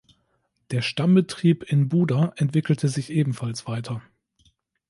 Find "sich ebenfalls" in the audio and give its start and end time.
2.89-3.67